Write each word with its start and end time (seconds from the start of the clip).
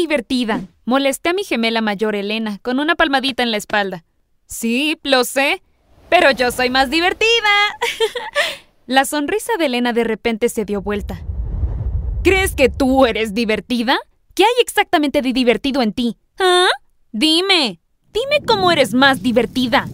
divertida. 0.00 0.62
Molesté 0.86 1.28
a 1.28 1.32
mi 1.34 1.44
gemela 1.44 1.82
mayor 1.82 2.16
Elena 2.16 2.58
con 2.62 2.80
una 2.80 2.94
palmadita 2.94 3.42
en 3.42 3.50
la 3.50 3.58
espalda. 3.58 4.04
Sí, 4.46 4.98
lo 5.02 5.24
sé, 5.24 5.62
pero 6.08 6.30
yo 6.30 6.50
soy 6.50 6.70
más 6.70 6.88
divertida. 6.88 7.28
la 8.86 9.04
sonrisa 9.04 9.52
de 9.58 9.66
Elena 9.66 9.92
de 9.92 10.04
repente 10.04 10.48
se 10.48 10.64
dio 10.64 10.80
vuelta. 10.80 11.22
¿Crees 12.24 12.54
que 12.54 12.70
tú 12.70 13.04
eres 13.04 13.34
divertida? 13.34 13.98
¿Qué 14.34 14.44
hay 14.44 14.62
exactamente 14.62 15.20
de 15.20 15.34
divertido 15.34 15.82
en 15.82 15.92
ti? 15.92 16.16
¿Ah? 16.38 16.68
Dime, 17.12 17.80
dime 18.12 18.44
cómo 18.46 18.72
eres 18.72 18.94
más 18.94 19.22
divertida. 19.22 19.86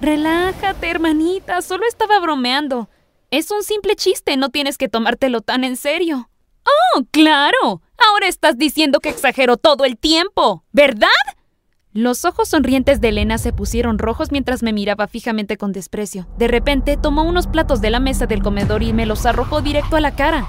Relájate, 0.00 0.88
hermanita, 0.88 1.62
solo 1.62 1.84
estaba 1.86 2.20
bromeando. 2.20 2.88
Es 3.32 3.50
un 3.50 3.64
simple 3.64 3.96
chiste, 3.96 4.36
no 4.36 4.50
tienes 4.50 4.78
que 4.78 4.88
tomártelo 4.88 5.40
tan 5.40 5.64
en 5.64 5.76
serio. 5.76 6.28
¡Oh, 6.64 7.02
claro! 7.10 7.82
Ahora 8.08 8.26
estás 8.26 8.58
diciendo 8.58 9.00
que 9.00 9.08
exagero 9.08 9.56
todo 9.56 9.84
el 9.84 9.96
tiempo, 9.96 10.64
¿verdad? 10.72 11.08
Los 11.92 12.24
ojos 12.24 12.48
sonrientes 12.48 13.00
de 13.00 13.10
Elena 13.10 13.36
se 13.36 13.52
pusieron 13.52 13.98
rojos 13.98 14.32
mientras 14.32 14.62
me 14.62 14.72
miraba 14.72 15.06
fijamente 15.08 15.58
con 15.58 15.72
desprecio. 15.72 16.26
De 16.38 16.48
repente 16.48 16.96
tomó 16.96 17.22
unos 17.22 17.46
platos 17.46 17.80
de 17.80 17.90
la 17.90 18.00
mesa 18.00 18.26
del 18.26 18.42
comedor 18.42 18.82
y 18.82 18.92
me 18.92 19.04
los 19.04 19.26
arrojó 19.26 19.60
directo 19.60 19.96
a 19.96 20.00
la 20.00 20.16
cara. 20.16 20.48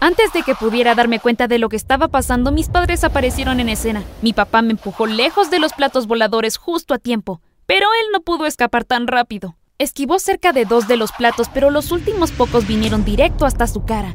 Antes 0.00 0.32
de 0.32 0.44
que 0.44 0.54
pudiera 0.54 0.94
darme 0.94 1.18
cuenta 1.18 1.48
de 1.48 1.58
lo 1.58 1.68
que 1.68 1.76
estaba 1.76 2.06
pasando, 2.06 2.52
mis 2.52 2.68
padres 2.68 3.02
aparecieron 3.02 3.58
en 3.58 3.68
escena. 3.68 4.04
Mi 4.22 4.32
papá 4.32 4.62
me 4.62 4.70
empujó 4.70 5.06
lejos 5.06 5.50
de 5.50 5.58
los 5.58 5.72
platos 5.72 6.06
voladores 6.06 6.56
justo 6.56 6.94
a 6.94 6.98
tiempo, 6.98 7.40
pero 7.66 7.86
él 8.00 8.06
no 8.12 8.20
pudo 8.20 8.46
escapar 8.46 8.84
tan 8.84 9.08
rápido. 9.08 9.56
Esquivó 9.78 10.20
cerca 10.20 10.52
de 10.52 10.64
dos 10.64 10.86
de 10.86 10.96
los 10.96 11.10
platos, 11.10 11.48
pero 11.52 11.70
los 11.70 11.90
últimos 11.90 12.30
pocos 12.30 12.68
vinieron 12.68 13.04
directo 13.04 13.46
hasta 13.46 13.66
su 13.66 13.84
cara. 13.84 14.14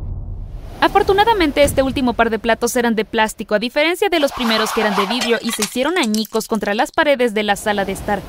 Afortunadamente 0.83 1.63
este 1.63 1.81
último 1.81 2.11
par 2.11 2.29
de 2.29 2.39
platos 2.39 2.75
eran 2.75 2.93
de 2.93 3.05
plástico, 3.05 3.55
a 3.55 3.59
diferencia 3.59 4.09
de 4.09 4.19
los 4.19 4.33
primeros 4.33 4.73
que 4.73 4.81
eran 4.81 4.97
de 4.97 5.05
vidrio 5.05 5.37
y 5.41 5.51
se 5.51 5.61
hicieron 5.61 5.97
añicos 5.97 6.49
contra 6.49 6.73
las 6.73 6.91
paredes 6.91 7.33
de 7.33 7.43
la 7.43 7.55
sala 7.55 7.85
de 7.85 7.93
estar. 7.93 8.21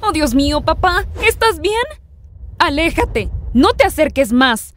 ¡Oh, 0.00 0.12
Dios 0.12 0.36
mío, 0.36 0.60
papá! 0.60 1.04
¿Estás 1.26 1.58
bien? 1.58 1.82
¡Aléjate! 2.60 3.28
¡No 3.54 3.72
te 3.72 3.82
acerques 3.82 4.32
más! 4.32 4.76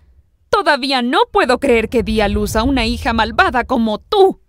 Todavía 0.50 1.04
no 1.04 1.20
puedo 1.32 1.60
creer 1.60 1.88
que 1.88 2.02
di 2.02 2.20
a 2.20 2.28
luz 2.28 2.56
a 2.56 2.64
una 2.64 2.88
hija 2.88 3.14
malvada 3.14 3.64
como 3.64 4.00
tú. 4.00 4.42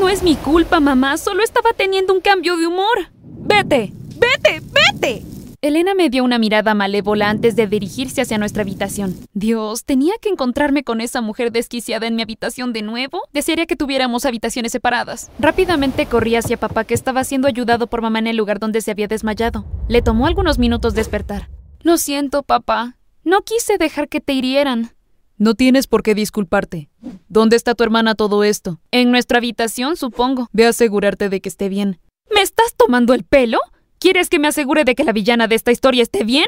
No 0.00 0.08
es 0.08 0.22
mi 0.22 0.36
culpa, 0.36 0.80
mamá, 0.80 1.18
solo 1.18 1.42
estaba 1.42 1.74
teniendo 1.74 2.14
un 2.14 2.22
cambio 2.22 2.56
de 2.56 2.66
humor. 2.66 3.10
¡Vete! 3.20 3.92
¡Vete! 4.16 4.62
¡Vete! 4.72 5.22
Elena 5.64 5.94
me 5.94 6.10
dio 6.10 6.24
una 6.24 6.40
mirada 6.40 6.74
malévola 6.74 7.30
antes 7.30 7.54
de 7.54 7.68
dirigirse 7.68 8.20
hacia 8.20 8.36
nuestra 8.36 8.62
habitación. 8.62 9.14
Dios, 9.32 9.84
¿tenía 9.84 10.14
que 10.20 10.28
encontrarme 10.28 10.82
con 10.82 11.00
esa 11.00 11.20
mujer 11.20 11.52
desquiciada 11.52 12.08
en 12.08 12.16
mi 12.16 12.22
habitación 12.22 12.72
de 12.72 12.82
nuevo? 12.82 13.22
Desearía 13.32 13.66
que 13.66 13.76
tuviéramos 13.76 14.24
habitaciones 14.24 14.72
separadas. 14.72 15.30
Rápidamente 15.38 16.06
corrí 16.06 16.34
hacia 16.34 16.56
papá 16.56 16.82
que 16.82 16.94
estaba 16.94 17.22
siendo 17.22 17.46
ayudado 17.46 17.86
por 17.86 18.02
mamá 18.02 18.18
en 18.18 18.26
el 18.26 18.36
lugar 18.38 18.58
donde 18.58 18.80
se 18.80 18.90
había 18.90 19.06
desmayado. 19.06 19.64
Le 19.86 20.02
tomó 20.02 20.26
algunos 20.26 20.58
minutos 20.58 20.94
despertar. 20.94 21.48
Lo 21.82 21.96
siento, 21.96 22.42
papá. 22.42 22.98
No 23.22 23.42
quise 23.42 23.78
dejar 23.78 24.08
que 24.08 24.20
te 24.20 24.32
hirieran. 24.32 24.96
No 25.38 25.54
tienes 25.54 25.86
por 25.86 26.02
qué 26.02 26.16
disculparte. 26.16 26.90
¿Dónde 27.28 27.54
está 27.54 27.76
tu 27.76 27.84
hermana 27.84 28.16
todo 28.16 28.42
esto? 28.42 28.80
En 28.90 29.12
nuestra 29.12 29.38
habitación, 29.38 29.96
supongo. 29.96 30.48
Ve 30.52 30.66
a 30.66 30.70
asegurarte 30.70 31.28
de 31.28 31.40
que 31.40 31.48
esté 31.48 31.68
bien. 31.68 32.00
¿Me 32.34 32.40
estás 32.40 32.74
tomando 32.76 33.14
el 33.14 33.22
pelo? 33.22 33.58
¿Quieres 34.02 34.28
que 34.28 34.40
me 34.40 34.48
asegure 34.48 34.82
de 34.82 34.96
que 34.96 35.04
la 35.04 35.12
villana 35.12 35.46
de 35.46 35.54
esta 35.54 35.70
historia 35.70 36.02
esté 36.02 36.24
bien? 36.24 36.46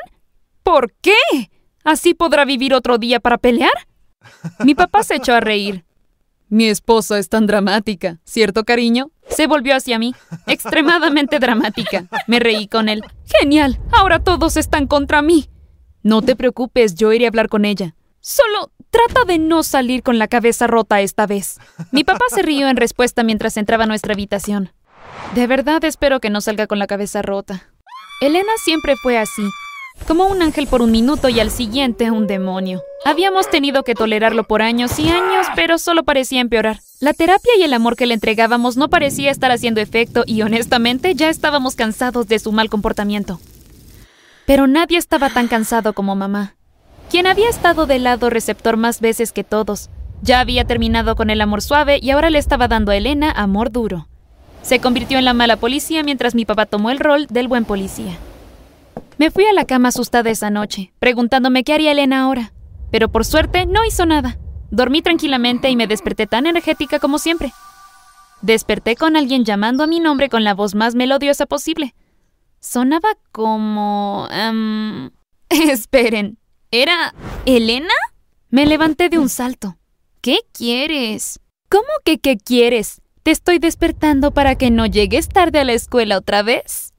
¿Por 0.65 0.93
qué? 1.01 1.15
¿Así 1.85 2.13
podrá 2.13 2.45
vivir 2.45 2.75
otro 2.75 2.99
día 2.99 3.21
para 3.21 3.39
pelear? 3.39 3.71
Mi 4.65 4.75
papá 4.75 5.05
se 5.05 5.15
echó 5.15 5.35
a 5.35 5.41
reír. 5.41 5.85
Mi 6.49 6.65
esposa 6.65 7.17
es 7.17 7.29
tan 7.29 7.47
dramática, 7.47 8.19
¿cierto, 8.25 8.65
cariño? 8.65 9.13
Se 9.29 9.47
volvió 9.47 9.77
hacia 9.77 10.01
mí, 10.01 10.17
extremadamente 10.49 11.39
dramática. 11.39 12.07
Me 12.27 12.41
reí 12.41 12.67
con 12.67 12.89
él. 12.89 13.03
Genial, 13.25 13.79
ahora 13.93 14.19
todos 14.19 14.57
están 14.57 14.89
contra 14.89 15.23
mí. 15.23 15.49
No 16.03 16.23
te 16.23 16.35
preocupes, 16.35 16.97
yo 16.97 17.13
iré 17.13 17.27
a 17.27 17.29
hablar 17.29 17.49
con 17.49 17.65
ella. 17.65 17.95
Solo 18.19 18.73
trata 18.91 19.25
de 19.27 19.39
no 19.39 19.63
salir 19.63 20.03
con 20.03 20.19
la 20.19 20.27
cabeza 20.27 20.67
rota 20.67 21.03
esta 21.03 21.29
vez. 21.29 21.61
Mi 21.93 22.03
papá 22.03 22.25
se 22.31 22.43
rió 22.43 22.67
en 22.67 22.77
respuesta 22.77 23.23
mientras 23.23 23.57
entraba 23.57 23.85
a 23.85 23.87
nuestra 23.87 24.13
habitación. 24.13 24.73
De 25.35 25.47
verdad 25.47 25.85
espero 25.85 26.21
que 26.21 26.31
no 26.31 26.41
salga 26.41 26.67
con 26.67 26.79
la 26.79 26.87
cabeza 26.87 27.23
rota. 27.23 27.69
Elena 28.21 28.53
siempre 28.63 28.95
fue 29.03 29.19
así, 29.19 29.43
como 30.07 30.27
un 30.27 30.43
ángel 30.43 30.67
por 30.67 30.83
un 30.83 30.91
minuto 30.91 31.29
y 31.29 31.41
al 31.41 31.51
siguiente 31.51 32.11
un 32.11 32.27
demonio. 32.27 32.83
Habíamos 33.05 33.51
tenido 33.51 33.83
que 33.83 33.95
tolerarlo 33.95 34.45
por 34.45 34.63
años 34.63 34.99
y 34.99 35.09
años, 35.09 35.47
pero 35.57 35.79
solo 35.79 36.05
parecía 36.05 36.41
empeorar. 36.41 36.81
La 37.01 37.13
terapia 37.13 37.53
y 37.59 37.63
el 37.63 37.73
amor 37.73 37.97
que 37.97 38.07
le 38.07 38.15
entregábamos 38.15 38.77
no 38.77 38.89
parecía 38.89 39.31
estar 39.31 39.51
haciendo 39.51 39.81
efecto 39.81 40.25
y 40.27 40.43
honestamente 40.43 41.15
ya 41.15 41.31
estábamos 41.31 41.75
cansados 41.75 42.29
de 42.29 42.39
su 42.39 42.53
mal 42.53 42.69
comportamiento. 42.69 43.41
Pero 44.47 44.67
nadie 44.67 44.99
estaba 44.99 45.31
tan 45.31 45.49
cansado 45.49 45.95
como 45.95 46.15
mamá, 46.17 46.55
quien 47.11 47.27
había 47.27 47.49
estado 47.49 47.87
del 47.87 48.05
lado 48.05 48.31
receptor 48.31 48.77
más 48.77 49.01
veces 49.01 49.33
que 49.33 49.45
todos. 49.45 49.91
Ya 50.23 50.41
había 50.41 50.65
terminado 50.65 51.17
con 51.17 51.31
el 51.31 51.41
amor 51.41 51.63
suave 51.63 51.99
y 52.01 52.11
ahora 52.11 52.31
le 52.31 52.39
estaba 52.39 52.69
dando 52.69 52.93
a 52.93 52.97
Elena 52.97 53.31
amor 53.31 53.71
duro. 53.71 54.09
Se 54.65 54.81
convirtió 54.81 55.19
en 55.19 55.27
la 55.27 55.35
mala 55.35 55.57
policía 55.57 56.03
mientras 56.03 56.35
mi 56.35 56.47
papá 56.47 56.65
tomó 56.65 56.91
el 56.91 56.99
rol 56.99 57.27
del 57.29 57.49
buen 57.49 57.67
policía. 57.67 58.17
Me 59.19 59.31
fui 59.31 59.45
a 59.45 59.53
la 59.53 59.67
cama 59.67 59.91
asustada 59.91 60.31
esa 60.31 60.49
noche, 60.49 60.93
preguntándome 60.99 61.65
qué 61.65 61.75
haría 61.75 61.93
Elena 61.93 62.23
ahora. 62.23 62.53
Pero 62.91 63.11
por 63.11 63.27
suerte 63.27 63.67
no 63.67 63.85
hizo 63.85 64.07
nada. 64.07 64.39
Dormí 64.71 65.03
tranquilamente 65.03 65.69
y 65.69 65.77
me 65.77 65.87
desperté 65.87 66.27
tan 66.27 66.47
energética 66.47 66.99
como 66.99 67.19
siempre. 67.19 67.53
Desperté 68.41 68.97
con 68.97 69.17
alguien 69.17 69.45
llamando 69.45 69.85
a 69.85 69.87
mi 69.87 70.01
nombre 70.01 70.31
con 70.31 70.45
la 70.45 70.55
voz 70.55 70.75
más 70.75 70.95
melodiosa 70.95 71.45
posible. 71.45 71.95
Sonaba 72.59 73.11
como... 73.33 74.29
Um... 74.29 75.11
Esperen, 75.51 76.39
¿era 76.71 77.15
Elena? 77.45 77.95
Me 78.49 78.65
levanté 78.65 79.11
de 79.11 79.19
un 79.19 79.29
salto. 79.29 79.77
¿Qué 80.23 80.39
quieres? 80.53 81.39
¿Cómo 81.69 81.85
que 82.03 82.19
qué 82.19 82.39
quieres? 82.39 83.03
Te 83.25 83.31
estoy 83.31 83.59
despertando 83.59 84.33
para 84.33 84.55
que 84.55 84.71
no 84.71 84.85
llegues 84.85 85.31
tarde 85.31 85.59
a 85.59 85.65
la 85.65 85.73
escuela 85.73 86.19
otra 86.19 86.43
vez. 86.43 86.93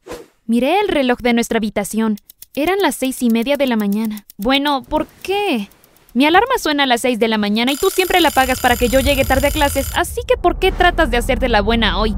Miré 0.47 0.79
el 0.79 0.87
reloj 0.87 1.19
de 1.19 1.33
nuestra 1.33 1.57
habitación. 1.57 2.17
Eran 2.55 2.79
las 2.79 2.95
seis 2.95 3.21
y 3.21 3.29
media 3.29 3.57
de 3.57 3.67
la 3.67 3.75
mañana. 3.75 4.25
Bueno, 4.35 4.81
¿por 4.81 5.05
qué? 5.21 5.69
Mi 6.15 6.25
alarma 6.25 6.57
suena 6.57 6.81
a 6.81 6.87
las 6.87 7.01
seis 7.01 7.19
de 7.19 7.27
la 7.27 7.37
mañana 7.37 7.73
y 7.73 7.77
tú 7.77 7.91
siempre 7.91 8.21
la 8.21 8.31
pagas 8.31 8.59
para 8.59 8.75
que 8.75 8.89
yo 8.89 9.01
llegue 9.01 9.23
tarde 9.23 9.49
a 9.49 9.51
clases, 9.51 9.85
así 9.93 10.21
que 10.27 10.35
¿por 10.35 10.57
qué 10.57 10.71
tratas 10.71 11.11
de 11.11 11.17
hacerte 11.17 11.47
la 11.47 11.61
buena 11.61 11.99
hoy? 11.99 12.15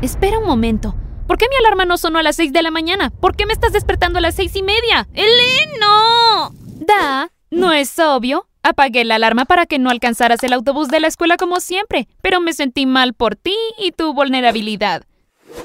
Espera 0.00 0.40
un 0.40 0.46
momento. 0.46 0.96
¿Por 1.28 1.38
qué 1.38 1.46
mi 1.48 1.54
alarma 1.64 1.84
no 1.84 1.98
sonó 1.98 2.18
a 2.18 2.24
las 2.24 2.34
seis 2.34 2.52
de 2.52 2.62
la 2.62 2.72
mañana? 2.72 3.10
¿Por 3.10 3.36
qué 3.36 3.46
me 3.46 3.52
estás 3.52 3.72
despertando 3.72 4.18
a 4.18 4.22
las 4.22 4.34
seis 4.34 4.56
y 4.56 4.64
media? 4.64 5.06
¡Eleno! 5.14 6.52
Da, 6.80 7.30
¿no 7.52 7.72
es 7.72 7.96
obvio? 8.00 8.48
Apagué 8.62 9.04
la 9.04 9.16
alarma 9.16 9.44
para 9.44 9.66
que 9.66 9.78
no 9.78 9.90
alcanzaras 9.90 10.42
el 10.42 10.52
autobús 10.52 10.88
de 10.88 11.00
la 11.00 11.08
escuela 11.08 11.36
como 11.36 11.60
siempre, 11.60 12.06
pero 12.20 12.40
me 12.40 12.52
sentí 12.52 12.86
mal 12.86 13.12
por 13.14 13.34
ti 13.36 13.56
y 13.78 13.92
tu 13.92 14.14
vulnerabilidad. 14.14 15.02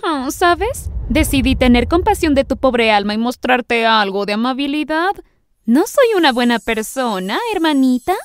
Oh, 0.03 0.31
¿Sabes? 0.31 0.89
Decidí 1.09 1.55
tener 1.55 1.87
compasión 1.87 2.33
de 2.33 2.43
tu 2.43 2.57
pobre 2.57 2.91
alma 2.91 3.13
y 3.13 3.17
mostrarte 3.17 3.85
algo 3.85 4.25
de 4.25 4.33
amabilidad. 4.33 5.11
¿No 5.65 5.85
soy 5.85 6.15
una 6.17 6.31
buena 6.31 6.59
persona, 6.59 7.39
hermanita? 7.53 8.15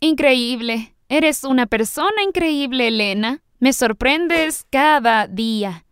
Increíble. 0.00 0.94
Eres 1.08 1.44
una 1.44 1.66
persona 1.66 2.22
increíble, 2.22 2.88
Elena. 2.88 3.42
Me 3.58 3.72
sorprendes 3.72 4.66
cada 4.70 5.26
día. 5.26 5.84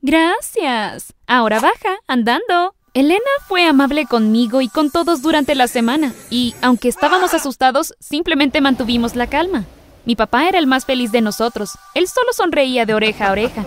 Gracias. 0.00 1.14
Ahora 1.26 1.60
baja, 1.60 1.98
andando. 2.06 2.74
Elena 2.94 3.18
fue 3.48 3.66
amable 3.66 4.06
conmigo 4.06 4.60
y 4.60 4.68
con 4.68 4.88
todos 4.88 5.20
durante 5.20 5.56
la 5.56 5.66
semana, 5.66 6.14
y 6.30 6.54
aunque 6.62 6.86
estábamos 6.86 7.34
asustados, 7.34 7.92
simplemente 7.98 8.60
mantuvimos 8.60 9.16
la 9.16 9.26
calma. 9.26 9.64
Mi 10.04 10.14
papá 10.14 10.48
era 10.48 10.60
el 10.60 10.68
más 10.68 10.84
feliz 10.84 11.10
de 11.10 11.20
nosotros. 11.20 11.72
Él 11.94 12.06
solo 12.06 12.32
sonreía 12.32 12.86
de 12.86 12.94
oreja 12.94 13.26
a 13.26 13.32
oreja. 13.32 13.64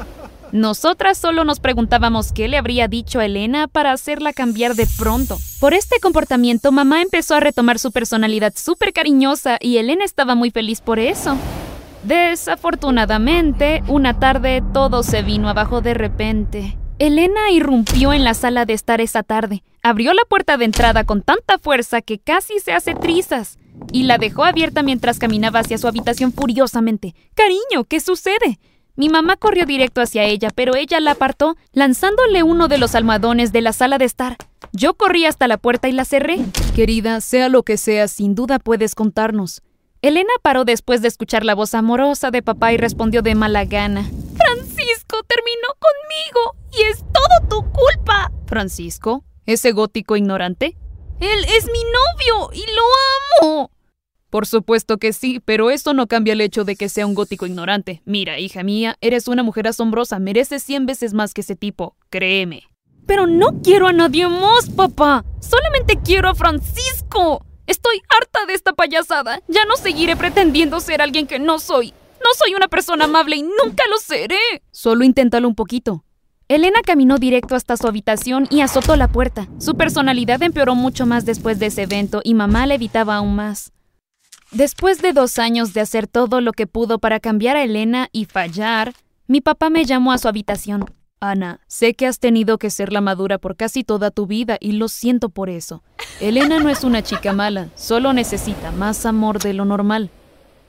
Nosotras 0.54 1.18
solo 1.18 1.44
nos 1.44 1.60
preguntábamos 1.60 2.32
qué 2.32 2.48
le 2.48 2.56
habría 2.56 2.88
dicho 2.88 3.20
a 3.20 3.26
Elena 3.26 3.68
para 3.68 3.92
hacerla 3.92 4.32
cambiar 4.32 4.76
de 4.76 4.88
pronto. 4.98 5.38
Por 5.60 5.74
este 5.74 6.00
comportamiento, 6.00 6.72
mamá 6.72 7.02
empezó 7.02 7.36
a 7.36 7.42
retomar 7.42 7.80
su 7.80 7.92
personalidad 7.92 8.54
súper 8.56 8.94
cariñosa 8.94 9.58
y 9.60 9.76
Elena 9.76 10.06
estaba 10.06 10.36
muy 10.36 10.52
feliz 10.52 10.80
por 10.80 11.00
eso. 11.00 11.36
Desafortunadamente, 12.04 13.84
una 13.90 14.20
tarde 14.20 14.64
todo 14.74 15.04
se 15.04 15.22
vino 15.22 15.50
abajo 15.50 15.82
de 15.82 15.96
repente. 15.96 16.78
Elena 17.00 17.52
irrumpió 17.52 18.12
en 18.12 18.24
la 18.24 18.34
sala 18.34 18.66
de 18.66 18.74
estar 18.74 19.02
esa 19.02 19.22
tarde, 19.22 19.64
abrió 19.84 20.14
la 20.14 20.24
puerta 20.28 20.58
de 20.58 20.66
entrada 20.66 21.04
con 21.04 21.22
tanta 21.22 21.60
fuerza 21.60 22.02
que 22.02 22.18
casi 22.18 22.60
se 22.60 22.74
hace 22.74 22.96
trizas, 22.96 23.60
y 23.92 24.04
la 24.04 24.18
dejó 24.18 24.44
abierta 24.44 24.82
mientras 24.82 25.20
caminaba 25.20 25.60
hacia 25.60 25.78
su 25.78 25.88
habitación 25.88 26.34
furiosamente. 26.34 27.14
Cariño, 27.36 27.84
¿qué 27.88 28.00
sucede? 28.00 28.60
Mi 28.96 29.10
mamá 29.10 29.38
corrió 29.38 29.68
directo 29.68 30.02
hacia 30.02 30.24
ella, 30.24 30.50
pero 30.56 30.76
ella 30.76 31.00
la 31.00 31.12
apartó, 31.12 31.56
lanzándole 31.72 32.42
uno 32.42 32.68
de 32.68 32.80
los 32.80 32.96
almohadones 32.96 33.52
de 33.52 33.62
la 33.62 33.74
sala 33.74 34.00
de 34.00 34.06
estar. 34.06 34.36
Yo 34.74 34.96
corrí 34.96 35.26
hasta 35.26 35.48
la 35.48 35.58
puerta 35.58 35.88
y 35.88 35.92
la 35.92 36.04
cerré. 36.04 36.40
Querida, 36.76 37.22
sea 37.22 37.48
lo 37.48 37.62
que 37.62 37.78
sea, 37.78 38.08
sin 38.08 38.34
duda 38.34 38.58
puedes 38.58 38.96
contarnos. 38.96 39.62
Elena 40.02 40.34
paró 40.42 40.66
después 40.66 41.04
de 41.04 41.10
escuchar 41.10 41.46
la 41.46 41.54
voz 41.54 41.76
amorosa 41.76 42.32
de 42.32 42.42
papá 42.42 42.74
y 42.74 42.78
respondió 42.78 43.22
de 43.22 43.36
mala 43.36 43.66
gana. 43.66 44.10
Terminó 45.28 45.68
conmigo 45.80 46.56
y 46.78 46.92
es 46.92 47.00
todo 47.14 47.50
tu 47.50 47.72
culpa. 47.72 48.32
¿Francisco? 48.48 49.24
¿Ese 49.46 49.72
gótico 49.72 50.16
ignorante? 50.16 50.78
Él 51.20 51.46
es 51.56 51.66
mi 51.66 51.84
novio 51.84 52.50
y 52.54 52.66
lo 52.74 53.48
amo. 53.48 53.72
Por 54.30 54.46
supuesto 54.46 54.98
que 54.98 55.14
sí, 55.14 55.40
pero 55.44 55.72
eso 55.72 55.94
no 55.94 56.08
cambia 56.08 56.34
el 56.34 56.42
hecho 56.42 56.66
de 56.66 56.76
que 56.76 56.90
sea 56.90 57.06
un 57.06 57.14
gótico 57.14 57.46
ignorante. 57.46 58.02
Mira, 58.06 58.40
hija 58.40 58.64
mía, 58.64 58.98
eres 59.00 59.28
una 59.28 59.42
mujer 59.42 59.68
asombrosa, 59.68 60.20
mereces 60.20 60.64
cien 60.64 60.86
veces 60.86 61.14
más 61.14 61.34
que 61.34 61.42
ese 61.42 61.56
tipo, 61.56 61.96
créeme. 62.10 62.64
Pero 63.06 63.26
no 63.26 63.62
quiero 63.62 63.88
a 63.88 63.94
nadie 63.94 64.28
más, 64.28 64.70
papá. 64.70 65.24
Solamente 65.40 65.98
quiero 66.04 66.30
a 66.30 66.36
Francisco. 66.36 67.46
Estoy 67.66 68.02
harta 68.10 68.46
de 68.46 68.54
esta 68.54 68.74
payasada. 68.74 69.42
Ya 69.48 69.64
no 69.66 69.78
seguiré 69.78 70.18
pretendiendo 70.18 70.82
ser 70.82 71.02
alguien 71.02 71.26
que 71.26 71.40
no 71.40 71.60
soy. 71.60 71.94
No 72.24 72.34
soy 72.38 72.56
una 72.56 72.68
persona 72.68 73.06
amable 73.06 73.36
y 73.36 73.44
nunca 73.44 73.84
lo 73.90 73.98
seré. 73.98 74.38
Solo 74.72 75.04
inténtalo 75.04 75.48
un 75.48 75.56
poquito. 75.56 76.04
Elena 76.50 76.82
caminó 76.82 77.18
directo 77.18 77.56
hasta 77.56 77.76
su 77.76 77.88
habitación 77.88 78.48
y 78.50 78.62
azotó 78.62 78.96
la 78.96 79.10
puerta. 79.10 79.48
Su 79.60 79.76
personalidad 79.76 80.42
empeoró 80.42 80.76
mucho 80.76 81.06
más 81.06 81.26
después 81.26 81.60
de 81.60 81.66
ese 81.66 81.84
evento 81.84 82.22
y 82.24 82.34
mamá 82.34 82.66
la 82.66 82.76
evitaba 82.76 83.18
aún 83.18 83.36
más. 83.36 83.74
Después 84.52 85.02
de 85.02 85.12
dos 85.12 85.40
años 85.40 85.74
de 85.74 85.82
hacer 85.82 86.08
todo 86.08 86.40
lo 86.40 86.54
que 86.54 86.66
pudo 86.66 87.00
para 87.00 87.20
cambiar 87.20 87.58
a 87.58 87.64
Elena 87.64 88.08
y 88.14 88.26
fallar, 88.26 88.94
mi 89.28 89.42
papá 89.42 89.70
me 89.70 89.84
llamó 89.84 90.14
a 90.14 90.18
su 90.18 90.30
habitación. 90.30 90.86
Ana, 91.20 91.60
sé 91.68 91.96
que 91.96 92.08
has 92.08 92.20
tenido 92.20 92.58
que 92.58 92.70
ser 92.70 92.94
la 92.94 93.02
madura 93.02 93.40
por 93.40 93.58
casi 93.58 93.84
toda 93.84 94.10
tu 94.10 94.26
vida 94.26 94.58
y 94.62 94.74
lo 94.74 94.88
siento 94.88 95.28
por 95.28 95.50
eso. 95.50 95.84
Elena 96.22 96.60
no 96.60 96.70
es 96.70 96.86
una 96.86 97.02
chica 97.02 97.34
mala, 97.34 97.68
solo 97.76 98.14
necesita 98.14 98.72
más 98.72 99.06
amor 99.06 99.40
de 99.40 99.54
lo 99.54 99.66
normal. 99.66 100.12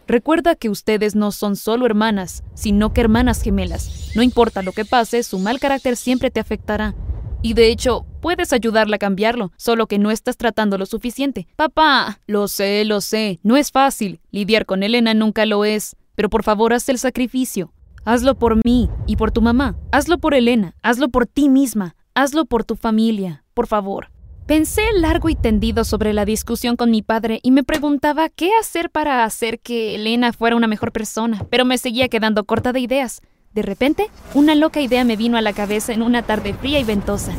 Recuerda 0.09 0.55
que 0.55 0.71
ustedes 0.71 1.15
no 1.15 1.33
son 1.33 1.55
solo 1.55 1.85
hermanas, 1.85 2.43
sino 2.55 2.95
que 2.95 3.03
hermanas 3.03 3.43
gemelas. 3.43 4.11
No 4.17 4.23
importa 4.23 4.63
lo 4.63 4.73
que 4.73 4.87
pase, 4.87 5.23
su 5.23 5.39
mal 5.39 5.61
carácter 5.61 5.99
siempre 5.99 6.31
te 6.31 6.41
afectará. 6.41 6.95
Y 7.43 7.53
de 7.53 7.69
hecho, 7.69 8.07
puedes 8.23 8.55
ayudarla 8.55 8.97
a 8.97 8.99
cambiarlo, 8.99 9.53
solo 9.59 9.87
que 9.87 9.99
no 9.99 10.11
estás 10.11 10.39
tratando 10.39 10.79
lo 10.79 10.87
suficiente. 10.87 11.47
Papá. 11.57 12.21
Lo 12.27 12.49
sé, 12.49 12.87
lo 12.87 13.03
sé. 13.03 13.39
No 13.43 13.59
es 13.59 13.71
fácil. 13.71 14.21
Lidiar 14.31 14.65
con 14.65 14.83
Elena 14.83 15.13
nunca 15.13 15.45
lo 15.45 15.67
es. 15.67 15.95
Pero 16.15 16.31
por 16.31 16.43
favor, 16.43 16.73
haz 16.73 16.89
el 16.89 16.99
sacrificio. 16.99 17.75
Hazlo 18.07 18.35
por 18.35 18.65
mí 18.65 18.89
y 19.07 19.17
por 19.17 19.31
tu 19.31 19.43
mamá. 19.43 19.77
Hazlo 19.93 20.17
por 20.17 20.33
Elena. 20.33 20.75
Hazlo 20.83 21.11
por 21.11 21.27
ti 21.27 21.51
misma. 21.51 21.97
Hazlo 22.15 22.47
por 22.47 22.65
tu 22.65 22.77
familia. 22.77 23.45
Por 23.53 23.67
favor. 23.67 24.09
Pensé 24.49 24.81
largo 24.95 25.29
y 25.29 25.35
tendido 25.35 25.85
sobre 25.85 26.15
la 26.15 26.25
discusión 26.25 26.77
con 26.77 26.91
mi 26.91 27.03
padre 27.03 27.39
y 27.43 27.51
me 27.51 27.65
preguntaba 27.65 28.31
qué 28.31 28.51
hacer 28.59 28.89
para 28.89 29.25
hacer 29.25 29.61
que 29.61 29.95
Elena 29.95 30.33
fuera 30.33 30.57
una 30.57 30.67
mejor 30.67 30.91
persona, 30.91 31.45
pero 31.51 31.67
me 31.67 31.77
seguía 31.77 32.09
quedando 32.09 32.45
corta 32.45 32.73
de 32.73 32.81
ideas. 32.81 33.21
De 33.53 33.61
repente, 33.61 34.07
una 34.33 34.55
loca 34.55 34.81
idea 34.81 35.05
me 35.05 35.17
vino 35.17 35.37
a 35.37 35.43
la 35.43 35.53
cabeza 35.53 35.93
en 35.93 36.01
una 36.01 36.23
tarde 36.23 36.55
fría 36.55 36.81
y 36.81 36.85
ventosa. 36.85 37.35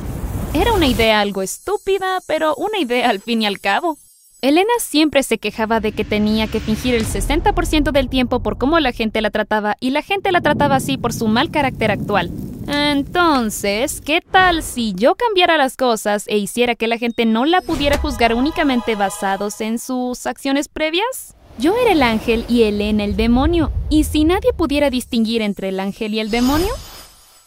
Era 0.54 0.72
una 0.72 0.86
idea 0.86 1.20
algo 1.20 1.42
estúpida, 1.42 2.20
pero 2.28 2.54
una 2.58 2.78
idea 2.78 3.10
al 3.10 3.20
fin 3.20 3.42
y 3.42 3.48
al 3.48 3.60
cabo. 3.60 3.98
Elena 4.44 4.70
siempre 4.80 5.24
se 5.24 5.40
quejaba 5.40 5.80
de 5.80 5.94
que 5.94 6.06
tenía 6.06 6.46
que 6.46 6.60
fingir 6.60 6.94
el 6.94 7.08
60% 7.08 7.92
del 7.92 8.08
tiempo 8.08 8.42
por 8.42 8.60
cómo 8.60 8.80
la 8.80 8.92
gente 8.92 9.22
la 9.22 9.32
trataba 9.32 9.78
y 9.80 9.90
la 9.90 10.04
gente 10.04 10.32
la 10.32 10.42
trataba 10.42 10.76
así 10.76 10.96
por 10.96 11.12
su 11.12 11.28
mal 11.28 11.50
carácter 11.50 11.90
actual. 11.90 12.30
Entonces, 12.72 14.00
¿qué 14.00 14.22
tal 14.22 14.62
si 14.62 14.94
yo 14.94 15.16
cambiara 15.16 15.58
las 15.58 15.76
cosas 15.76 16.26
e 16.28 16.38
hiciera 16.38 16.76
que 16.76 16.88
la 16.88 17.00
gente 17.00 17.26
no 17.26 17.46
la 17.46 17.62
pudiera 17.62 17.98
juzgar 17.98 18.36
únicamente 18.36 18.94
basados 18.94 19.60
en 19.60 19.80
sus 19.80 20.28
acciones 20.28 20.68
previas? 20.68 21.36
Yo 21.58 21.76
era 21.76 21.94
el 21.94 22.04
ángel 22.04 22.46
y 22.48 22.64
Elena 22.64 23.06
el 23.06 23.16
demonio, 23.16 23.72
y 23.90 24.04
si 24.04 24.24
nadie 24.24 24.54
pudiera 24.54 24.92
distinguir 24.92 25.42
entre 25.42 25.70
el 25.70 25.80
ángel 25.80 26.14
y 26.14 26.20
el 26.20 26.30
demonio, 26.30 26.72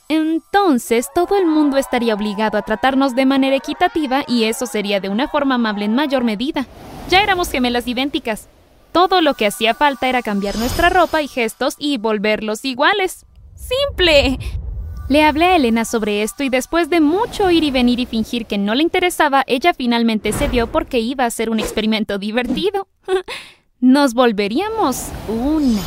entonces 0.08 1.06
todo 1.14 1.38
el 1.38 1.46
mundo 1.46 1.76
estaría 1.76 2.14
obligado 2.14 2.58
a 2.58 2.62
tratarnos 2.62 3.14
de 3.14 3.24
manera 3.24 3.54
equitativa 3.54 4.24
y 4.26 4.44
eso 4.44 4.66
sería 4.66 4.98
de 4.98 5.08
una 5.08 5.28
forma 5.28 5.54
amable 5.54 5.84
en 5.84 5.94
mayor 5.94 6.24
medida. 6.24 6.66
Ya 7.08 7.22
éramos 7.22 7.48
gemelas 7.48 7.86
idénticas. 7.86 8.48
Todo 8.90 9.20
lo 9.20 9.34
que 9.34 9.46
hacía 9.46 9.72
falta 9.72 10.08
era 10.08 10.20
cambiar 10.20 10.58
nuestra 10.58 10.90
ropa 10.90 11.22
y 11.22 11.28
gestos 11.28 11.76
y 11.78 11.96
volverlos 11.96 12.64
iguales. 12.64 13.24
¡Simple! 13.54 14.61
Le 15.08 15.24
hablé 15.24 15.46
a 15.46 15.56
Elena 15.56 15.84
sobre 15.84 16.22
esto 16.22 16.42
y 16.42 16.48
después 16.48 16.88
de 16.88 17.00
mucho 17.00 17.50
ir 17.50 17.64
y 17.64 17.70
venir 17.70 18.00
y 18.00 18.06
fingir 18.06 18.46
que 18.46 18.56
no 18.56 18.74
le 18.74 18.82
interesaba, 18.82 19.44
ella 19.46 19.74
finalmente 19.74 20.32
cedió 20.32 20.68
porque 20.68 21.00
iba 21.00 21.24
a 21.24 21.30
ser 21.30 21.50
un 21.50 21.60
experimento 21.60 22.18
divertido. 22.18 22.86
Nos 23.80 24.14
volveríamos 24.14 25.08
una. 25.28 25.80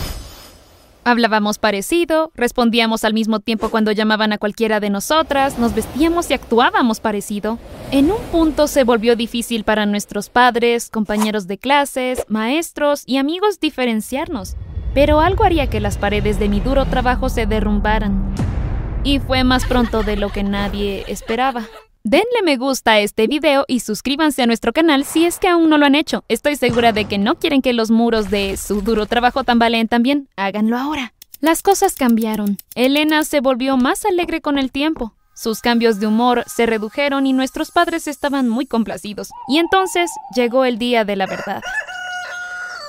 Hablábamos 1.08 1.60
parecido, 1.60 2.32
respondíamos 2.36 3.04
al 3.04 3.14
mismo 3.14 3.40
tiempo 3.40 3.70
cuando 3.70 3.92
llamaban 3.92 4.34
a 4.34 4.40
cualquiera 4.40 4.80
de 4.80 4.90
nosotras, 4.90 5.60
nos 5.60 5.76
vestíamos 5.76 6.32
y 6.32 6.34
actuábamos 6.34 7.00
parecido. 7.00 7.60
En 7.92 8.12
un 8.12 8.20
punto 8.32 8.66
se 8.66 8.84
volvió 8.84 9.16
difícil 9.16 9.64
para 9.64 9.86
nuestros 9.86 10.30
padres, 10.30 10.90
compañeros 10.90 11.46
de 11.46 11.60
clases, 11.60 12.26
maestros 12.28 13.04
y 13.06 13.18
amigos 13.18 13.60
diferenciarnos, 13.60 14.56
pero 14.96 15.20
algo 15.20 15.44
haría 15.44 15.70
que 15.70 15.80
las 15.80 16.00
paredes 16.00 16.40
de 16.40 16.50
mi 16.50 16.60
duro 16.60 16.86
trabajo 16.86 17.30
se 17.30 17.46
derrumbaran. 17.46 18.34
Y 19.06 19.20
fue 19.20 19.44
más 19.44 19.66
pronto 19.66 20.02
de 20.02 20.18
lo 20.18 20.30
que 20.32 20.44
nadie 20.44 21.06
esperaba. 21.08 21.64
Denle 22.04 22.42
me 22.44 22.58
gusta 22.58 22.94
a 22.94 23.00
este 23.00 23.28
video 23.28 23.64
y 23.68 23.82
suscríbanse 23.82 24.42
a 24.42 24.48
nuestro 24.48 24.74
canal 24.74 25.06
si 25.06 25.26
es 25.26 25.38
que 25.38 25.48
aún 25.48 25.70
no 25.70 25.78
lo 25.78 25.86
han 25.86 25.94
hecho. 25.94 26.24
Estoy 26.28 26.56
segura 26.56 26.92
de 26.92 27.06
que 27.06 27.20
no 27.20 27.36
quieren 27.36 27.62
que 27.62 27.74
los 27.74 27.92
muros 27.92 28.32
de 28.32 28.58
su 28.58 28.82
duro 28.82 29.06
trabajo 29.06 29.44
tambaleen 29.44 29.88
también. 29.88 30.28
Háganlo 30.38 30.76
ahora. 30.76 31.14
Las 31.40 31.62
cosas 31.62 31.94
cambiaron. 31.94 32.58
Elena 32.74 33.24
se 33.26 33.42
volvió 33.42 33.78
más 33.78 34.06
alegre 34.06 34.42
con 34.42 34.58
el 34.58 34.72
tiempo. 34.72 35.14
Sus 35.36 35.62
cambios 35.62 36.00
de 36.00 36.08
humor 36.08 36.44
se 36.48 36.66
redujeron 36.66 37.28
y 37.28 37.34
nuestros 37.34 37.70
padres 37.70 38.08
estaban 38.08 38.50
muy 38.50 38.66
complacidos. 38.66 39.30
Y 39.48 39.60
entonces 39.60 40.10
llegó 40.36 40.66
el 40.66 40.80
día 40.80 41.06
de 41.06 41.16
la 41.16 41.28
verdad. 41.28 41.62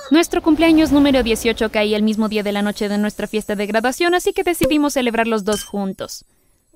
Nuestro 0.09 0.41
cumpleaños 0.41 0.93
número 0.93 1.21
18 1.21 1.69
caía 1.69 1.97
el 1.97 2.03
mismo 2.03 2.29
día 2.29 2.41
de 2.41 2.53
la 2.53 2.61
noche 2.61 2.87
de 2.87 2.97
nuestra 2.97 3.27
fiesta 3.27 3.57
de 3.57 3.67
graduación, 3.67 4.13
así 4.13 4.31
que 4.31 4.43
decidimos 4.43 4.93
celebrar 4.93 5.27
los 5.27 5.43
dos 5.43 5.65
juntos. 5.65 6.23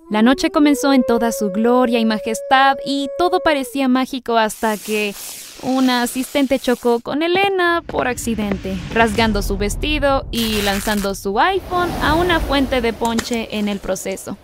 La 0.10 0.22
noche 0.22 0.52
comenzó 0.52 0.92
en 0.92 1.04
toda 1.08 1.32
su 1.32 1.50
gloria 1.50 2.00
y 2.00 2.06
majestad 2.06 2.76
y 2.86 3.08
todo 3.18 3.40
parecía 3.40 3.88
mágico 3.88 4.36
hasta 4.36 4.76
que 4.76 5.16
una 5.64 6.02
asistente 6.02 6.60
chocó 6.60 7.00
con 7.00 7.24
Elena 7.24 7.82
por 7.88 8.10
accidente, 8.10 8.78
rasgando 8.94 9.42
su 9.42 9.56
vestido 9.56 10.26
y 10.32 10.62
lanzando 10.64 11.16
su 11.16 11.40
iPhone 11.40 11.90
a 12.04 12.16
una 12.16 12.42
fuente 12.42 12.82
de 12.82 12.92
ponche 12.92 13.48
en 13.58 13.70
el 13.70 13.80
proceso. 13.80 14.38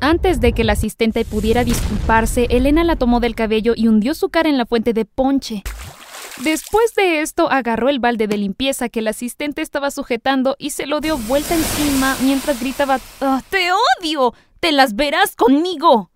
Antes 0.00 0.42
de 0.42 0.52
que 0.52 0.64
la 0.64 0.74
asistente 0.74 1.24
pudiera 1.24 1.64
disculparse, 1.64 2.48
Elena 2.50 2.84
la 2.84 2.96
tomó 2.96 3.20
del 3.20 3.34
cabello 3.34 3.72
y 3.74 3.88
hundió 3.88 4.12
su 4.12 4.28
cara 4.28 4.50
en 4.50 4.58
la 4.58 4.66
fuente 4.66 4.92
de 4.92 5.06
ponche. 5.06 5.62
Después 6.42 6.94
de 6.94 7.22
esto, 7.22 7.50
agarró 7.50 7.88
el 7.88 7.98
balde 7.98 8.26
de 8.26 8.36
limpieza 8.36 8.88
que 8.88 9.00
el 9.00 9.08
asistente 9.08 9.62
estaba 9.62 9.90
sujetando 9.90 10.54
y 10.58 10.70
se 10.70 10.86
lo 10.86 11.00
dio 11.00 11.16
vuelta 11.16 11.54
encima 11.54 12.16
mientras 12.22 12.60
gritaba 12.60 13.00
¡Ah, 13.20 13.42
¡Te 13.48 13.70
odio! 13.72 14.34
¡Te 14.60 14.72
las 14.72 14.94
verás 14.94 15.34
conmigo! 15.34 16.10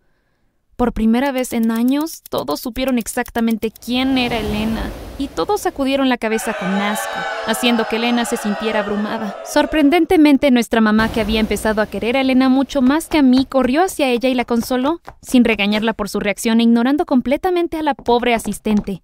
Por 0.77 0.95
primera 0.95 1.31
vez 1.31 1.53
en 1.53 1.71
años, 1.71 2.23
todos 2.31 2.59
supieron 2.61 2.97
exactamente 2.97 3.71
quién 3.71 4.17
era 4.17 4.39
Elena, 4.39 4.91
y 5.19 5.29
todos 5.29 5.61
sacudieron 5.61 6.09
la 6.09 6.17
cabeza 6.17 6.55
con 6.59 6.71
asco, 6.71 7.19
haciendo 7.47 7.87
que 7.87 7.97
Elena 7.97 8.25
se 8.25 8.39
sintiera 8.39 8.81
abrumada. 8.81 9.37
Sorprendentemente, 9.45 10.51
nuestra 10.51 10.81
mamá, 10.81 11.13
que 11.13 11.21
había 11.21 11.39
empezado 11.39 11.83
a 11.83 11.87
querer 11.87 12.17
a 12.17 12.23
Elena 12.23 12.49
mucho 12.49 12.81
más 12.81 13.09
que 13.09 13.19
a 13.19 13.23
mí, 13.23 13.45
corrió 13.45 13.83
hacia 13.83 14.09
ella 14.09 14.31
y 14.31 14.35
la 14.35 14.47
consoló, 14.47 15.03
sin 15.21 15.45
regañarla 15.45 15.93
por 15.93 16.09
su 16.09 16.19
reacción 16.19 16.61
e 16.61 16.63
ignorando 16.63 17.05
completamente 17.05 17.77
a 17.77 17.83
la 17.83 17.93
pobre 17.93 18.33
asistente. 18.33 19.01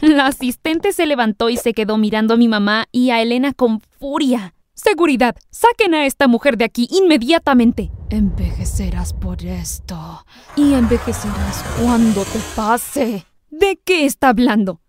La 0.02 0.26
asistente 0.26 0.92
se 0.92 1.06
levantó 1.06 1.50
y 1.50 1.56
se 1.56 1.74
quedó 1.74 1.98
mirando 1.98 2.34
a 2.34 2.36
mi 2.36 2.48
mamá 2.48 2.86
y 2.90 3.10
a 3.10 3.20
Elena 3.20 3.52
con 3.52 3.80
furia. 3.80 4.54
Seguridad, 4.72 5.36
saquen 5.50 5.94
a 5.94 6.06
esta 6.06 6.26
mujer 6.26 6.56
de 6.56 6.64
aquí 6.64 6.88
inmediatamente. 6.90 7.90
Envejecerás 8.08 9.12
por 9.12 9.44
esto. 9.44 10.24
Y 10.56 10.72
envejecerás 10.72 11.64
cuando 11.82 12.24
te 12.24 12.38
pase. 12.56 13.26
¿De 13.50 13.78
qué 13.84 14.06
está 14.06 14.30
hablando? 14.30 14.80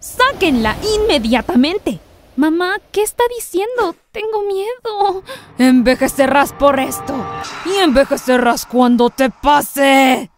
Sáquenla 0.00 0.76
inmediatamente. 0.96 1.98
Mamá, 2.36 2.76
¿qué 2.92 3.02
está 3.02 3.24
diciendo? 3.36 3.96
Tengo 4.12 4.42
miedo. 4.42 5.24
Envejecerás 5.56 6.52
por 6.52 6.78
esto. 6.78 7.14
Y 7.64 7.82
envejecerás 7.82 8.66
cuando 8.66 9.08
te 9.08 9.30
pase. 9.30 10.30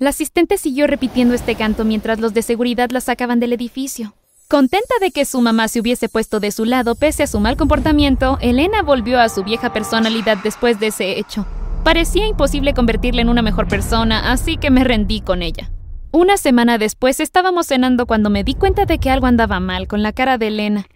La 0.00 0.10
asistente 0.10 0.58
siguió 0.58 0.86
repitiendo 0.86 1.34
este 1.34 1.56
canto 1.56 1.84
mientras 1.84 2.20
los 2.20 2.32
de 2.32 2.42
seguridad 2.42 2.90
la 2.90 3.00
sacaban 3.00 3.40
del 3.40 3.52
edificio. 3.52 4.14
Contenta 4.46 4.94
de 5.00 5.10
que 5.10 5.24
su 5.24 5.40
mamá 5.40 5.66
se 5.66 5.80
hubiese 5.80 6.08
puesto 6.08 6.38
de 6.38 6.52
su 6.52 6.64
lado 6.64 6.94
pese 6.94 7.24
a 7.24 7.26
su 7.26 7.40
mal 7.40 7.56
comportamiento, 7.56 8.38
Elena 8.40 8.82
volvió 8.82 9.20
a 9.20 9.28
su 9.28 9.42
vieja 9.42 9.72
personalidad 9.72 10.38
después 10.44 10.78
de 10.78 10.86
ese 10.86 11.18
hecho. 11.18 11.46
Parecía 11.82 12.28
imposible 12.28 12.74
convertirla 12.74 13.22
en 13.22 13.28
una 13.28 13.42
mejor 13.42 13.66
persona, 13.66 14.30
así 14.30 14.56
que 14.56 14.70
me 14.70 14.84
rendí 14.84 15.20
con 15.20 15.42
ella. 15.42 15.72
Una 16.12 16.36
semana 16.36 16.78
después 16.78 17.18
estábamos 17.18 17.66
cenando 17.66 18.06
cuando 18.06 18.30
me 18.30 18.44
di 18.44 18.54
cuenta 18.54 18.86
de 18.86 18.98
que 18.98 19.10
algo 19.10 19.26
andaba 19.26 19.58
mal 19.58 19.88
con 19.88 20.04
la 20.04 20.12
cara 20.12 20.38
de 20.38 20.46
Elena. 20.46 20.86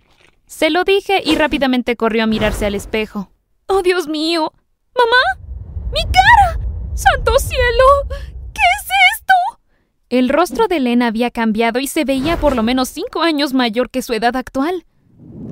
Se 0.46 0.70
lo 0.70 0.84
dije 0.84 1.20
y 1.24 1.34
rápidamente 1.34 1.96
corrió 1.96 2.22
a 2.22 2.28
mirarse 2.28 2.66
al 2.66 2.76
espejo. 2.76 3.32
¡Oh, 3.66 3.82
Dios 3.82 4.06
mío! 4.06 4.52
¡Mamá! 4.96 5.48
¡Mi 5.92 6.02
cara! 6.04 6.66
¡Santo 6.94 7.38
cielo! 7.40 8.31
El 10.12 10.28
rostro 10.28 10.68
de 10.68 10.76
Elena 10.76 11.06
había 11.06 11.30
cambiado 11.30 11.80
y 11.80 11.86
se 11.86 12.04
veía 12.04 12.36
por 12.36 12.54
lo 12.54 12.62
menos 12.62 12.90
cinco 12.90 13.22
años 13.22 13.54
mayor 13.54 13.88
que 13.88 14.02
su 14.02 14.12
edad 14.12 14.36
actual. 14.36 14.84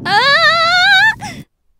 ¡Ah! 0.05 0.21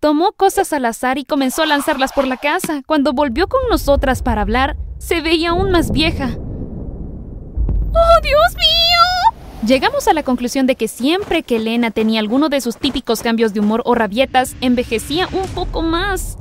Tomó 0.01 0.33
cosas 0.33 0.73
al 0.73 0.87
azar 0.87 1.19
y 1.19 1.27
comenzó 1.27 1.63
a 1.63 1.67
lanzarlas 1.67 2.15
por 2.15 2.27
la 2.27 2.39
casa. 2.39 2.81
Cuando 2.87 3.13
volvió 3.13 3.49
con 3.49 3.61
nosotras 3.69 4.23
para 4.23 4.41
hablar, 4.41 4.79
se 4.97 5.21
veía 5.21 5.51
aún 5.51 5.71
más 5.71 5.91
vieja. 5.91 6.39
¡Oh, 6.39 8.21
Dios 8.23 8.55
mío! 8.57 9.67
Llegamos 9.67 10.09
a 10.09 10.15
la 10.15 10.23
conclusión 10.23 10.67
de 10.67 10.77
que 10.77 10.89
siempre 10.89 11.43
que 11.43 11.57
Elena 11.57 11.91
tenía 11.91 12.21
alguno 12.21 12.49
de 12.49 12.63
sus 12.63 12.79
típicos 12.79 13.21
cambios 13.21 13.53
de 13.53 13.61
humor 13.61 13.83
o 13.85 13.95
rabietas, 13.95 14.57
envejecía 14.63 15.29
un 15.33 15.47
poco 15.49 15.83
más. 15.83 16.39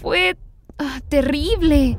Fue 0.00 0.36
ah, 0.78 1.00
terrible. 1.08 1.98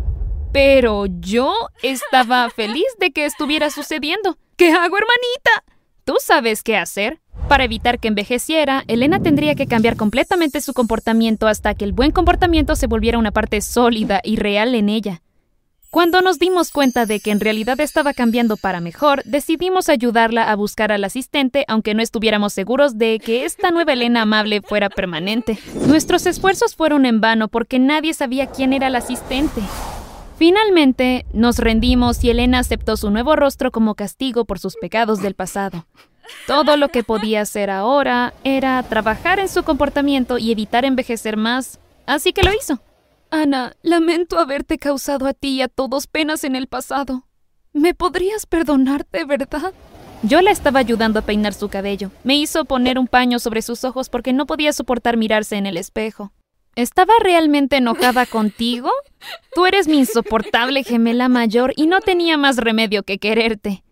Pero 0.51 1.05
yo 1.07 1.53
estaba 1.81 2.49
feliz 2.55 2.87
de 2.99 3.11
que 3.11 3.25
estuviera 3.25 3.69
sucediendo. 3.69 4.37
¿Qué 4.55 4.71
hago, 4.71 4.97
hermanita? 4.97 5.63
¿Tú 6.03 6.15
sabes 6.19 6.63
qué 6.63 6.75
hacer? 6.75 7.19
Para 7.47 7.63
evitar 7.63 7.99
que 7.99 8.07
envejeciera, 8.07 8.83
Elena 8.87 9.21
tendría 9.21 9.55
que 9.55 9.67
cambiar 9.67 9.95
completamente 9.95 10.61
su 10.61 10.73
comportamiento 10.73 11.47
hasta 11.47 11.73
que 11.75 11.85
el 11.85 11.93
buen 11.93 12.11
comportamiento 12.11 12.75
se 12.75 12.87
volviera 12.87 13.17
una 13.17 13.31
parte 13.31 13.61
sólida 13.61 14.19
y 14.23 14.35
real 14.35 14.75
en 14.75 14.89
ella. 14.89 15.21
Cuando 15.91 16.21
nos 16.21 16.37
dimos 16.37 16.71
cuenta 16.71 17.07
de 17.07 17.19
que 17.19 17.31
en 17.31 17.39
realidad 17.39 17.79
estaba 17.79 18.13
cambiando 18.13 18.57
para 18.57 18.79
mejor, 18.79 19.23
decidimos 19.23 19.89
ayudarla 19.89 20.51
a 20.51 20.55
buscar 20.55 20.91
al 20.91 21.03
asistente, 21.03 21.65
aunque 21.67 21.95
no 21.95 22.03
estuviéramos 22.03 22.53
seguros 22.53 22.99
de 22.99 23.17
que 23.17 23.43
esta 23.43 23.71
nueva 23.71 23.93
Elena 23.93 24.21
amable 24.21 24.61
fuera 24.61 24.91
permanente. 24.91 25.57
Nuestros 25.87 26.27
esfuerzos 26.27 26.75
fueron 26.75 27.07
en 27.07 27.21
vano 27.21 27.47
porque 27.47 27.79
nadie 27.79 28.13
sabía 28.13 28.45
quién 28.45 28.73
era 28.73 28.85
el 28.87 28.95
asistente. 28.95 29.61
Finalmente, 30.39 31.25
nos 31.33 31.57
rendimos 31.57 32.23
y 32.23 32.29
Elena 32.29 32.59
aceptó 32.59 32.95
su 32.95 33.11
nuevo 33.11 33.35
rostro 33.35 33.71
como 33.71 33.95
castigo 33.95 34.45
por 34.45 34.57
sus 34.57 34.77
pecados 34.77 35.21
del 35.21 35.35
pasado. 35.35 35.85
Todo 36.47 36.77
lo 36.77 36.87
que 36.87 37.03
podía 37.03 37.41
hacer 37.41 37.69
ahora 37.69 38.33
era 38.45 38.81
trabajar 38.83 39.39
en 39.39 39.49
su 39.49 39.63
comportamiento 39.63 40.37
y 40.37 40.53
evitar 40.53 40.85
envejecer 40.85 41.35
más, 41.35 41.81
así 42.05 42.31
que 42.31 42.43
lo 42.43 42.53
hizo. 42.53 42.79
Ana, 43.29 43.73
lamento 43.81 44.39
haberte 44.39 44.77
causado 44.77 45.27
a 45.27 45.33
ti 45.33 45.55
y 45.55 45.61
a 45.61 45.67
todos 45.67 46.07
penas 46.07 46.45
en 46.45 46.55
el 46.55 46.67
pasado. 46.67 47.27
¿Me 47.73 47.93
podrías 47.93 48.45
perdonarte, 48.45 49.25
verdad? 49.25 49.73
Yo 50.23 50.41
la 50.41 50.51
estaba 50.51 50.79
ayudando 50.79 51.19
a 51.19 51.23
peinar 51.23 51.53
su 51.53 51.67
cabello. 51.67 52.11
Me 52.23 52.37
hizo 52.37 52.63
poner 52.63 52.97
un 52.97 53.07
paño 53.07 53.39
sobre 53.39 53.61
sus 53.61 53.83
ojos 53.83 54.07
porque 54.07 54.31
no 54.31 54.45
podía 54.45 54.71
soportar 54.71 55.17
mirarse 55.17 55.57
en 55.57 55.65
el 55.65 55.75
espejo. 55.75 56.31
¿Estaba 56.79 57.11
realmente 57.21 57.75
enojada 57.75 58.25
contigo? 58.25 58.89
Tú 59.53 59.65
eres 59.65 59.89
mi 59.89 59.97
insoportable 59.97 60.85
gemela 60.85 61.27
mayor 61.27 61.73
y 61.75 61.87
no 61.87 61.99
tenía 61.99 62.37
más 62.37 62.55
remedio 62.55 63.03
que 63.03 63.17
quererte. 63.17 63.83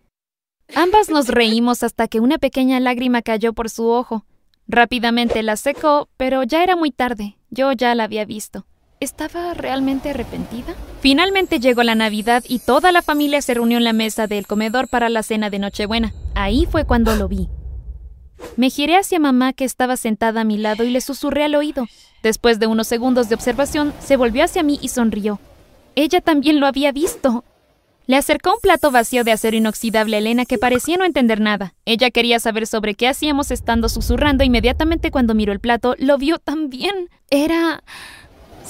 Ambas 0.74 1.10
nos 1.10 1.28
reímos 1.28 1.84
hasta 1.84 2.08
que 2.08 2.22
una 2.22 2.38
pequeña 2.38 2.80
lágrima 2.80 3.22
cayó 3.22 3.52
por 3.52 3.70
su 3.70 3.90
ojo. 3.90 4.26
Rápidamente 4.70 5.44
la 5.44 5.58
secó, 5.58 6.08
pero 6.16 6.44
ya 6.44 6.64
era 6.64 6.78
muy 6.78 6.92
tarde. 6.92 7.36
Yo 7.50 7.74
ya 7.74 7.94
la 7.94 8.06
había 8.06 8.24
visto. 8.24 8.66
¿Estaba 9.02 9.54
realmente 9.54 10.12
arrepentida? 10.12 10.74
Finalmente 11.02 11.60
llegó 11.60 11.84
la 11.84 11.96
Navidad 11.96 12.42
y 12.48 12.60
toda 12.60 12.94
la 12.94 13.02
familia 13.02 13.42
se 13.42 13.54
reunió 13.54 13.80
en 13.80 13.84
la 13.84 13.92
mesa 13.92 14.28
del 14.28 14.48
comedor 14.48 14.88
para 14.88 15.10
la 15.10 15.24
cena 15.24 15.50
de 15.50 15.60
Nochebuena. 15.60 16.14
Ahí 16.36 16.66
fue 16.66 16.86
cuando 16.86 17.18
lo 17.18 17.28
vi. 17.28 17.50
Me 18.56 18.70
giré 18.70 18.96
hacia 18.96 19.20
mamá 19.20 19.52
que 19.52 19.66
estaba 19.66 19.98
sentada 19.98 20.42
a 20.42 20.46
mi 20.46 20.58
lado 20.58 20.86
y 20.86 20.90
le 20.90 21.02
susurré 21.02 21.44
al 21.44 21.56
oído. 21.56 21.86
Después 22.24 22.60
de 22.60 22.68
unos 22.68 22.88
segundos 22.88 23.30
de 23.30 23.36
observación, 23.36 23.94
se 24.00 24.18
volvió 24.18 24.44
hacia 24.44 24.64
mí 24.64 24.80
y 24.82 24.90
sonrió. 24.90 25.40
Ella 25.96 26.22
también 26.22 26.60
lo 26.60 26.68
había 26.68 26.92
visto. 26.92 27.44
Le 28.08 28.16
acercó 28.16 28.54
un 28.54 28.62
plato 28.62 28.90
vacío 28.90 29.26
de 29.26 29.34
acero 29.34 29.58
inoxidable 29.58 30.16
a 30.16 30.20
Elena 30.20 30.46
que 30.46 30.58
parecía 30.58 30.96
no 30.96 31.04
entender 31.04 31.42
nada. 31.42 31.74
Ella 31.86 32.10
quería 32.10 32.40
saber 32.40 32.66
sobre 32.66 32.96
qué 32.96 33.08
hacíamos 33.10 33.52
estando 33.52 33.90
susurrando. 33.90 34.46
Inmediatamente 34.46 35.12
cuando 35.12 35.36
miró 35.36 35.52
el 35.52 35.60
plato, 35.60 35.96
lo 35.98 36.18
vio 36.18 36.40
también. 36.40 37.10
Era... 37.30 37.84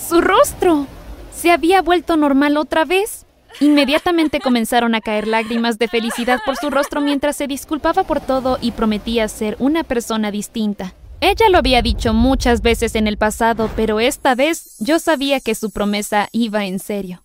Su 0.10 0.22
rostro 0.22 0.88
se 1.36 1.52
había 1.52 1.82
vuelto 1.82 2.18
normal 2.18 2.58
otra 2.58 2.86
vez. 2.86 3.26
Inmediatamente 3.60 4.40
comenzaron 4.40 4.96
a 4.96 5.02
caer 5.02 5.28
lágrimas 5.28 5.78
de 5.78 5.88
felicidad 5.88 6.40
por 6.46 6.56
su 6.56 6.70
rostro 6.70 7.02
mientras 7.02 7.36
se 7.36 7.48
disculpaba 7.48 8.04
por 8.04 8.22
todo 8.22 8.58
y 8.62 8.72
prometía 8.72 9.28
ser 9.28 9.56
una 9.60 9.84
persona 9.84 10.32
distinta. 10.32 10.94
Ella 11.20 11.50
lo 11.50 11.58
había 11.58 11.82
dicho 11.82 12.14
muchas 12.14 12.62
veces 12.62 12.94
en 12.96 13.08
el 13.08 13.18
pasado, 13.18 13.72
pero 13.76 14.00
esta 14.00 14.36
vez 14.36 14.76
yo 14.80 15.00
sabía 15.00 15.40
que 15.40 15.56
su 15.56 15.72
promesa 15.72 16.30
iba 16.32 16.66
en 16.66 16.78
serio. 16.78 17.24